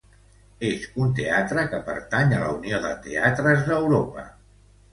[0.69, 4.29] És un teatre que pertany a la Unió de Teatres d'Europa.